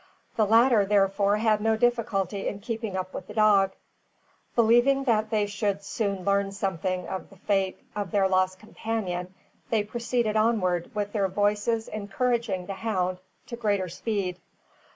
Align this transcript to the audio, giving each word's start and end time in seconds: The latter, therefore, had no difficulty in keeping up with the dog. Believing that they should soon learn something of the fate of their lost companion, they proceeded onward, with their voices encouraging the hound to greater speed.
The 0.35 0.47
latter, 0.47 0.83
therefore, 0.83 1.37
had 1.37 1.61
no 1.61 1.77
difficulty 1.77 2.47
in 2.47 2.59
keeping 2.61 2.97
up 2.97 3.13
with 3.13 3.27
the 3.27 3.35
dog. 3.35 3.73
Believing 4.55 5.03
that 5.03 5.29
they 5.29 5.45
should 5.45 5.83
soon 5.83 6.25
learn 6.25 6.51
something 6.53 7.07
of 7.07 7.29
the 7.29 7.35
fate 7.35 7.77
of 7.95 8.09
their 8.09 8.27
lost 8.27 8.57
companion, 8.57 9.35
they 9.69 9.83
proceeded 9.83 10.35
onward, 10.35 10.89
with 10.95 11.13
their 11.13 11.27
voices 11.27 11.87
encouraging 11.87 12.65
the 12.65 12.73
hound 12.73 13.19
to 13.45 13.55
greater 13.55 13.89
speed. 13.89 14.39